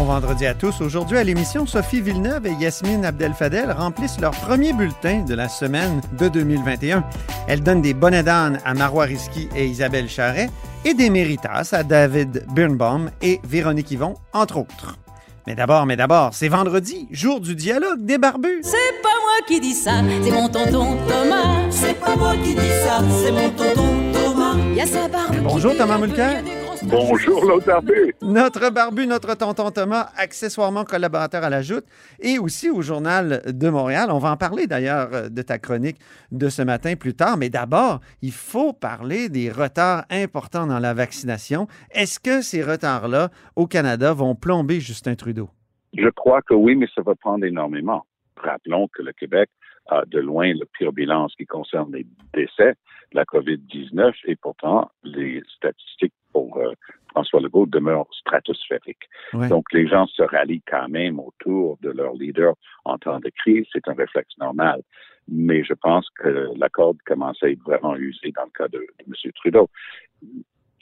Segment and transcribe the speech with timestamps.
[0.00, 0.80] Bon vendredi à tous.
[0.80, 6.00] Aujourd'hui à l'émission, Sophie Villeneuve et Yasmine Abdel-Fadel remplissent leur premier bulletin de la semaine
[6.18, 7.04] de 2021.
[7.46, 10.48] Elles donnent des bonnets d'âne à Marois Risky et Isabelle Charret
[10.86, 14.96] et des méritas à David Birnbaum et Véronique Yvon, entre autres.
[15.46, 18.62] Mais d'abord, mais d'abord, c'est vendredi, jour du dialogue des barbus.
[18.62, 21.68] C'est pas moi qui dis ça, c'est mon tonton Thomas.
[21.68, 24.56] C'est pas moi qui dis ça, c'est mon tonton Thomas.
[24.70, 25.36] Il y a sa barbe.
[25.42, 26.42] Bonjour, qui Thomas Mulcair.
[26.88, 28.14] Bonjour, l'autre barbu.
[28.22, 31.84] Notre barbu, notre tonton Thomas, accessoirement collaborateur à la Joute
[32.20, 34.08] et aussi au Journal de Montréal.
[34.10, 35.98] On va en parler d'ailleurs euh, de ta chronique
[36.32, 37.36] de ce matin plus tard.
[37.36, 41.66] Mais d'abord, il faut parler des retards importants dans la vaccination.
[41.90, 45.50] Est-ce que ces retards-là au Canada vont plomber Justin Trudeau?
[45.94, 48.06] Je crois que oui, mais ça va prendre énormément.
[48.36, 49.50] Rappelons que le Québec
[49.90, 52.74] a de loin le pire bilan en ce qui concerne les décès
[53.12, 56.72] de la COVID-19 et pourtant les statistiques pour euh,
[57.10, 59.08] François Legault demeurent stratosphériques.
[59.32, 59.48] Ouais.
[59.48, 63.66] Donc les gens se rallient quand même autour de leur leader en temps de crise,
[63.72, 64.82] c'est un réflexe normal.
[65.28, 68.78] Mais je pense que la corde commence à être vraiment usée dans le cas de,
[68.78, 69.32] de M.
[69.34, 69.68] Trudeau.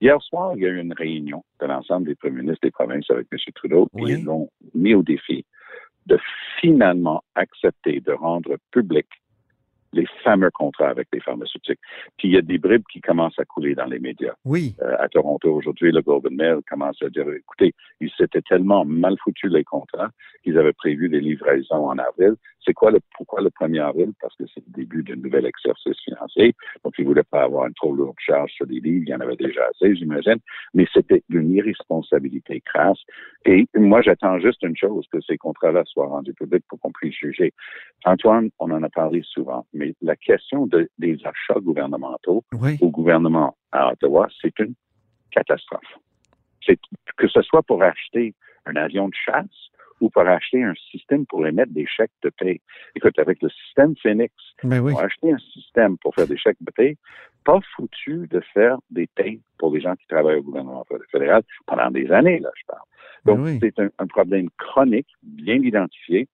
[0.00, 3.08] Hier soir, il y a eu une réunion de l'ensemble des premiers ministres des provinces
[3.10, 3.38] avec M.
[3.54, 4.14] Trudeau, Oui.
[4.14, 5.44] ils l'ont mis au défi
[6.06, 6.18] de
[6.62, 9.06] finalement accepter de rendre public
[9.92, 11.80] les fameux contrats avec les pharmaceutiques.
[12.16, 14.34] Puis il y a des bribes qui commencent à couler dans les médias.
[14.44, 14.74] Oui.
[14.82, 19.16] Euh, à Toronto aujourd'hui, le Golden Mail commence à dire, écoutez, ils s'étaient tellement mal
[19.22, 20.10] foutus les contrats
[20.42, 22.34] qu'ils avaient prévu des livraisons en avril.
[22.64, 24.12] C'est quoi le, pourquoi le 1er avril?
[24.20, 26.54] Parce que c'est le début d'un nouvel exercice financier.
[26.84, 29.04] Donc, ils voulaient pas avoir une trop lourde charge sur les livres.
[29.06, 30.38] Il y en avait déjà assez, j'imagine.
[30.74, 33.00] Mais c'était une irresponsabilité crasse.
[33.44, 37.16] Et moi, j'attends juste une chose, que ces contrats-là soient rendus publics pour qu'on puisse
[37.16, 37.52] juger.
[38.04, 42.78] Antoine, on en a parlé souvent, mais la question de- des achats gouvernementaux Oui.
[42.80, 44.74] au gouvernement à Ottawa, c'est une
[45.30, 45.80] catastrophe.
[46.64, 46.78] C'est
[47.16, 48.34] que ce soit pour acheter
[48.66, 49.46] un avion de chasse
[50.00, 52.60] ou pour acheter un système pour émettre des chèques de paie.
[52.96, 54.32] Écoute, avec le système Phoenix,
[54.64, 54.92] Ben oui.
[54.94, 56.96] on a acheté un système pour faire des chèques de paie,
[57.44, 61.90] pas foutu de faire des payes pour les gens qui travaillent au gouvernement fédéral pendant
[61.90, 62.80] des années, là, je parle.
[63.24, 63.58] Donc, Ben oui.
[63.60, 66.28] c'est un, un problème chronique, bien identifié.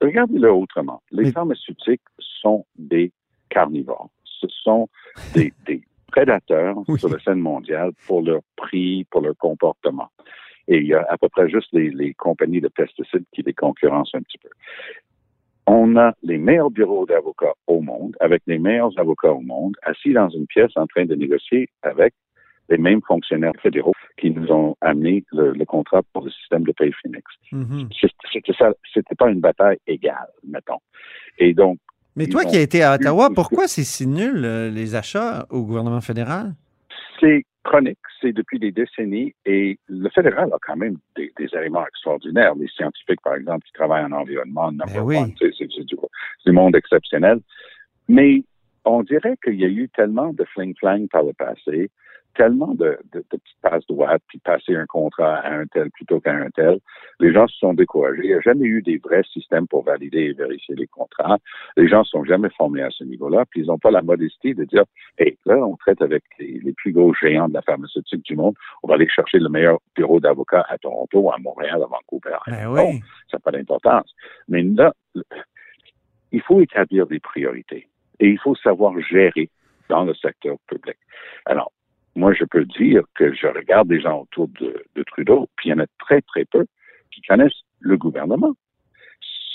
[0.00, 1.02] Regardez-le autrement.
[1.10, 3.12] Les pharmaceutiques sont des
[3.48, 4.10] carnivores.
[4.24, 4.88] Ce sont
[5.34, 6.98] des, des prédateurs Oui.
[6.98, 10.08] sur la scène mondiale pour leur prix, pour leur comportement.
[10.66, 13.54] Et il y a à peu près juste les, les compagnies de pesticides qui les
[13.54, 14.50] concurrencent un petit peu.
[15.66, 20.12] On a les meilleurs bureaux d'avocats au monde, avec les meilleurs avocats au monde, assis
[20.12, 22.14] dans une pièce en train de négocier avec
[22.68, 26.72] les mêmes fonctionnaires fédéraux qui nous ont amené le, le contrat pour le système de
[26.72, 27.24] paye Phoenix.
[28.00, 30.78] C'est- C'était ça, c'était pas une bataille égale, mettons.
[31.38, 31.78] Et donc,
[32.16, 35.62] Mais toi qui as été à Ottawa, pourquoi c'est si nul, euh, les achats au
[35.64, 36.54] gouvernement fédéral?
[37.20, 41.84] c'est chronique, c'est depuis des décennies, et le fédéral a quand même des, des éléments
[41.86, 42.54] extraordinaires.
[42.54, 45.16] Les scientifiques, par exemple, qui travaillent en environnement, number Ben oui.
[45.38, 45.84] c'est du, c'est
[46.46, 47.40] du monde exceptionnel.
[48.08, 48.42] Mais
[48.84, 51.90] on dirait qu'il y a eu tellement de fling-flang par le passé,
[52.38, 56.20] tellement de, de, de petites passes droites, puis passer un contrat à un tel plutôt
[56.20, 56.78] qu'à un tel.
[57.18, 58.20] Les gens se sont découragés.
[58.22, 61.38] Il n'y a jamais eu des vrais systèmes pour valider et vérifier les contrats.
[61.76, 64.54] Les gens ne sont jamais formés à ce niveau-là, puis ils n'ont pas la modestie
[64.54, 64.84] de dire
[65.18, 68.54] Hey, là, on traite avec les, les plus gros géants de la pharmaceutique du monde.
[68.84, 72.36] On va aller chercher le meilleur bureau d'avocats à Toronto, à Montréal, à Vancouver.
[72.46, 73.00] Ben Non, oui.
[73.30, 74.14] ça n'a pas d'importance.
[74.46, 74.92] Mais là,
[76.30, 77.88] il faut établir des priorités
[78.20, 79.50] et il faut savoir gérer
[79.88, 80.96] dans le secteur public.
[81.46, 81.72] Alors,
[82.14, 85.72] moi, je peux dire que je regarde des gens autour de, de Trudeau, puis il
[85.72, 86.66] y en a très, très peu
[87.12, 88.54] qui connaissent le gouvernement.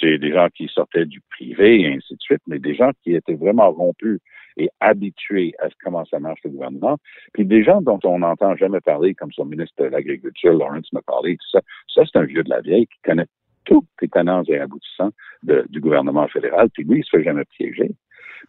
[0.00, 3.14] C'est des gens qui sortaient du privé et ainsi de suite, mais des gens qui
[3.14, 4.18] étaient vraiment rompus
[4.56, 6.98] et habitués à comment ça marche le gouvernement,
[7.32, 11.36] puis des gens dont on n'entend jamais parler, comme son ministre de l'Agriculture, Lawrence McCauley,
[11.36, 11.60] tout ça.
[11.94, 13.26] Ça, c'est un vieux de la vieille qui connaît
[13.64, 15.10] tous les tenants et aboutissants
[15.42, 17.90] du gouvernement fédéral, puis lui, il se fait jamais piéger.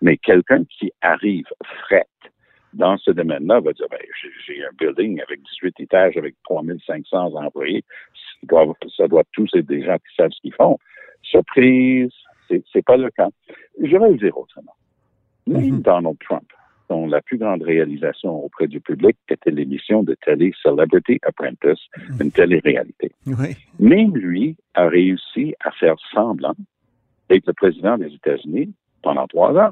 [0.01, 1.45] Mais quelqu'un qui arrive
[1.83, 2.05] fret
[2.73, 3.99] dans ce domaine-là va dire, ben,
[4.45, 7.83] j'ai- un building avec 18 étages, avec 3500 employés,
[8.13, 10.77] ça doit, ça doit tous être des gens qui savent ce qu'ils font.
[11.23, 12.11] Surprise,
[12.49, 13.29] c'est pas le cas.
[13.81, 14.75] Je vais le dire autrement.
[15.47, 15.81] Même Mhm.
[15.81, 16.47] Donald Trump,
[16.89, 21.79] dont la plus grande réalisation auprès du public était l'émission de télé Celebrity Apprentice,
[22.19, 23.11] une télé-réalité.
[23.25, 23.55] Oui.
[23.79, 26.55] Même lui a réussi à faire semblant
[27.29, 29.71] d'être le président des États-Unis pendant trois ans.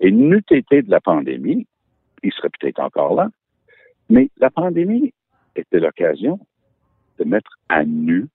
[0.00, 1.66] Et n'eût été de la pandémie,
[2.22, 3.28] il serait peut-être encore là.
[4.10, 5.12] Mais la pandémie
[5.56, 6.38] était l'occasion
[7.18, 8.26] de mettre à nu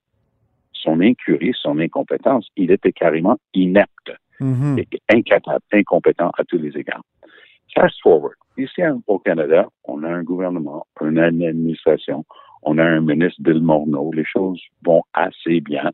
[0.73, 2.47] son incurie, son incompétence.
[2.55, 4.77] Il était carrément inepte Mhm.
[4.77, 7.01] et incapable, incompétent à tous les égards.
[7.73, 8.35] Fast forward.
[8.57, 12.23] Ici au Canada, on a un gouvernement, on a une administration,
[12.63, 14.11] on a un ministre Bill Morneau.
[14.13, 15.91] Les choses vont assez bien.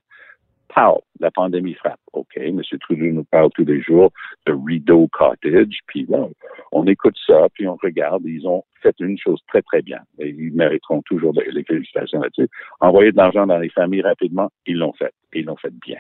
[0.69, 1.99] Pow, la pandémie frappe.
[2.13, 2.61] OK, M.
[2.81, 4.11] Trudeau nous parle tous les jours
[4.45, 6.27] de Rideau Cottage, puis là,
[6.73, 8.23] on écoute ça, puis on regarde.
[8.25, 9.99] Ils ont fait une chose très, très bien.
[10.19, 12.49] Ils mériteront toujours les félicitations là-dessus.
[12.79, 15.13] Envoyer de l'argent dans les familles rapidement, ils l'ont fait.
[15.33, 15.99] Ils l'ont fait bien.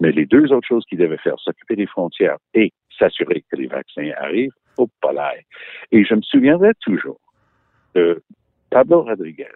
[0.00, 3.66] Mais les deux autres choses qu'ils devaient faire, s'occuper des frontières et s'assurer que les
[3.66, 5.44] vaccins arrivent, au palais.
[5.92, 7.20] Et je me souviendrai toujours
[7.94, 8.22] de
[8.70, 9.46] Pablo Rodriguez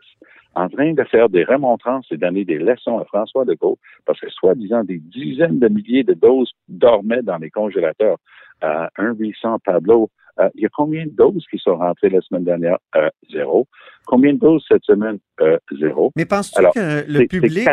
[0.54, 4.30] en train de faire des remontrances et donner des leçons à François Legault parce que
[4.30, 8.18] soi-disant des dizaines de milliers de doses dormaient dans les congélateurs.
[8.62, 12.20] Euh, un 800 Pablo, euh, il y a combien de doses qui sont rentrées la
[12.20, 12.78] semaine dernière?
[12.96, 13.66] Euh, zéro.
[14.06, 15.18] Combien de doses cette semaine?
[15.40, 16.12] Euh, zéro.
[16.16, 17.68] Mais penses-tu que le public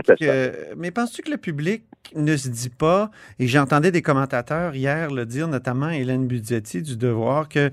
[0.77, 1.83] mais penses-tu que le public
[2.15, 6.97] ne se dit pas et j'entendais des commentateurs hier le dire notamment Hélène Budgetti du
[6.97, 7.69] Devoir que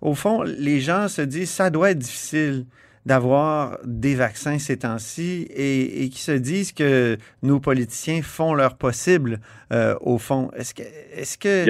[0.00, 2.66] au fond les gens se disent ça doit être difficile
[3.06, 8.76] d'avoir des vaccins ces temps-ci et, et qui se disent que nos politiciens font leur
[8.76, 9.40] possible
[9.72, 10.50] euh, au fond.
[10.54, 11.64] Est-ce que est-ce que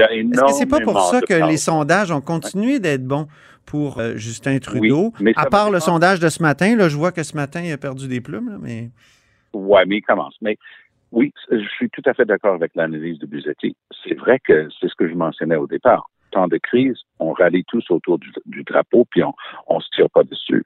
[0.53, 3.29] c'est pas pour ça que les sondages ont continué d'être bons
[3.65, 5.13] pour euh, Justin Trudeau?
[5.37, 7.79] à part le sondage de ce matin, là, je vois que ce matin, il a
[7.79, 8.91] perdu des plumes, là, mais.
[9.53, 10.37] Ouais, mais il commence.
[10.43, 10.59] Mais
[11.13, 13.77] oui, je suis tout à fait d'accord avec l'analyse de Buzetti.
[14.05, 16.09] C'est vrai que c'est ce que je mentionnais au départ.
[16.31, 19.33] Temps de crise, on rallie tous autour du, du drapeau, puis on
[19.67, 20.65] on se tire pas dessus.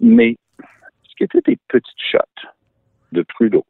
[0.00, 0.36] Mais
[1.08, 2.18] ce qui était des petites shots
[3.12, 3.64] de Trudeau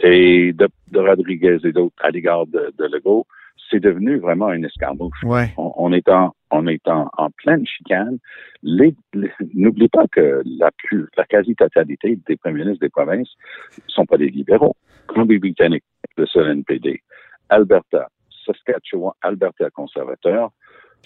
[0.00, 3.26] et de, de Rodriguez et d'autres à l'égard de, de Legault,
[3.70, 5.22] c'est devenu vraiment une escarmouche.
[5.24, 5.52] Ouais.
[5.58, 8.16] On, on est en on est en, en pleine chicane.
[8.62, 13.28] Les- les- N'oubliez pas que la, plus, la quasi-totalité des premiers ministres des provinces
[13.76, 14.74] ne sont pas des libéraux.
[15.08, 15.84] Colombie-Britannique,
[16.16, 17.02] le seul NPD.
[17.50, 18.08] Alberta,
[18.46, 20.50] Saskatchewan, Alberta conservateur.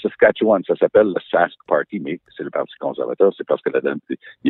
[0.00, 3.33] Saskatchewan, ça s'appelle le Sask Party, mais c'est le Parti conservateur.
[3.37, 4.00] C'est parce que la, dernière-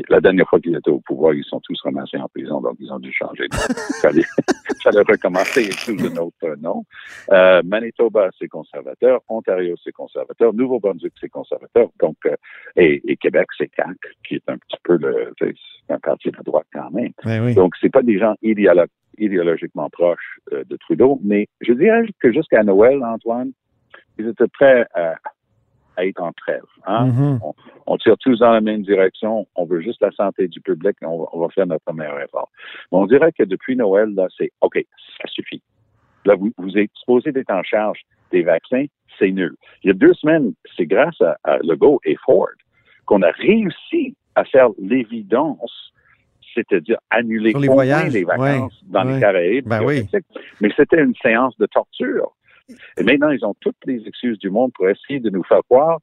[0.09, 2.91] la dernière fois qu'ils étaient au pouvoir, ils sont tous ramassés en prison, donc ils
[2.93, 3.59] ont dû changer nom.
[4.03, 4.23] fallait,
[4.83, 6.85] fallait recommencer sous un autre nom.
[7.33, 9.21] Euh, Manitoba, c'est conservateur.
[9.29, 10.55] Ontario, c'est conservateur.
[10.55, 11.89] Nouveau-Brunswick, c'est conservateur.
[12.01, 12.35] Donc, euh,
[12.77, 13.97] et, et Québec, c'est CAQ,
[14.27, 15.33] qui est un petit peu le,
[15.89, 17.13] un parti de droite quand même.
[17.25, 17.55] Ben oui.
[17.55, 18.87] Donc, c'est pas des gens idéolo-
[19.19, 23.53] idéologiquement proches euh, de Trudeau, mais je dirais que jusqu'à Noël, Antoine,
[24.23, 25.15] ils étaient prêts à,
[25.97, 26.65] à être en trêve.
[26.87, 27.07] Hein?
[27.07, 27.41] Mhm.
[27.43, 27.55] on,
[27.87, 29.47] on tire tous dans la même direction.
[29.55, 30.97] On veut juste la santé du public.
[31.03, 32.51] et On va, on va faire notre meilleur effort.
[32.91, 34.79] Mais on dirait que depuis Noël, là, c'est OK,
[35.21, 35.63] ça suffit.
[36.25, 38.85] Là, vous, vous êtes supposé d'être en charge des vaccins,
[39.19, 39.55] c'est nul.
[39.83, 42.49] Il y a deux semaines, c'est grâce à, à Legault et Ford
[43.05, 45.93] qu'on a réussi à faire l'évidence,
[46.55, 49.15] c'est-à-dire annuler les voyages, les vacances ouais, dans ouais.
[49.15, 49.69] les Caraïbes.
[49.69, 50.09] Ben oui.
[50.61, 52.33] Mais c'était une séance de torture.
[52.97, 55.99] Et maintenant, ils ont toutes les excuses du monde pour essayer de nous faire croire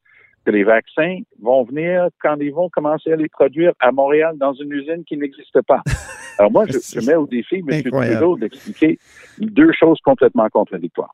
[0.46, 4.54] que les vaccins vont venir quand ils vont commencer à les produire à Montréal dans
[4.54, 5.82] une usine qui n'existe pas.
[6.40, 7.84] Alors moi, je, je mets au défi M.
[7.84, 8.98] Trudeau d'expliquer
[9.40, 11.14] deux choses complètement contradictoires.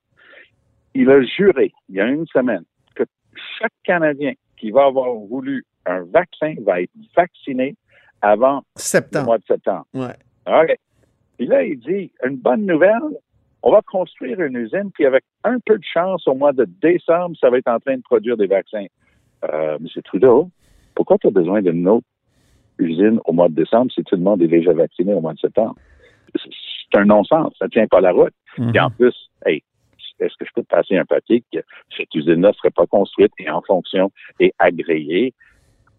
[0.94, 2.63] Il a juré, il y a une semaine,
[2.95, 3.03] que
[3.59, 7.75] chaque Canadien qui va avoir voulu un vaccin va être vacciné
[8.21, 9.25] avant le Septembre.
[9.25, 9.86] mois de septembre.
[9.94, 10.15] Ouais.
[10.48, 10.75] OK.
[11.38, 13.19] Puis là, il dit, une bonne nouvelle,
[13.65, 17.36] on va construire une usine, puis avec un peu de chance, au mois de décembre,
[17.41, 18.86] ça va être en train de produire des vaccins.
[19.43, 19.88] Euh, M.
[20.03, 20.51] Trudeau,
[20.93, 22.05] pourquoi tu as besoin d'une autre
[22.77, 25.39] usine au mois de décembre si tout le monde est déjà vacciné au mois de
[25.39, 25.75] septembre?
[26.36, 28.34] C'est un non-sens, ça tient pas la route.
[28.60, 28.72] Mhm.
[28.75, 29.15] Et en plus,
[29.48, 29.63] hey,
[30.19, 31.60] est-ce que je peux te passer un papier que
[31.98, 35.34] cette usine-là ne serait pas construite et en fonction et agréée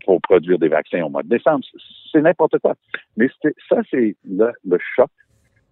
[0.04, 1.64] pour produire des vaccins au mois de décembre?
[2.12, 2.74] C'est- n'importe quoi.
[3.16, 3.28] Mais
[3.68, 5.10] ça, c'est le, le choc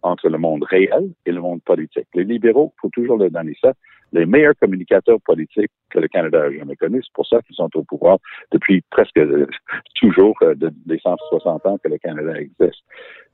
[0.05, 2.07] entre le monde réel et le monde politique.
[2.15, 3.73] Les libéraux, il faut toujours leur donner ça,
[4.13, 7.03] les meilleurs communicateurs politiques que le Canada a jamais connus.
[7.03, 8.19] C'est pour ça qu'ils sont au pouvoir
[8.53, 9.47] depuis presque euh,
[9.97, 12.85] toujours euh, de, des 160 ans que le Canada existe.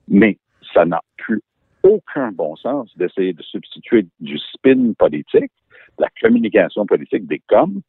[0.09, 0.39] Mais
[0.73, 1.43] ça n'a plus
[1.83, 5.53] aucun bon sens d'essayer de substituer du spin politique,
[5.99, 7.83] la communication politique, des coms,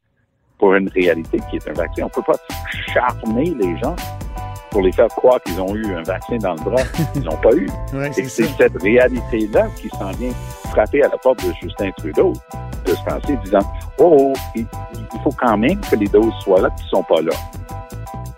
[0.58, 2.04] pour une réalité qui est un vaccin.
[2.04, 2.40] On ne peut pas
[2.94, 3.96] charmer les gens
[4.72, 6.84] pour les faire croire qu'ils ont eu un vaccin dans le bras.
[7.16, 7.70] Ils n'ont pas eu.
[7.94, 10.32] Ouais, Et c'est cette réalité-là qui s'en vient
[10.70, 12.34] frapper à la porte de Justin Trudeau,
[12.86, 13.60] de se penser, disant
[14.00, 17.22] Oh, il, il faut quand même que les doses soient là, qui ne sont pas
[17.22, 17.34] là.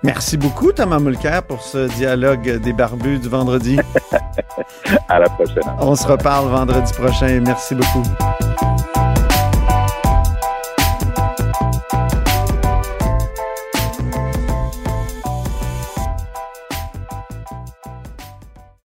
[0.04, 3.80] Merci beaucoup, Thomas Mulcair, pour ce dialogue des barbus du vendredi.
[5.08, 5.64] À la prochaine.
[5.80, 7.40] On se reparle vendredi prochain.
[7.46, 8.04] Merci beaucoup.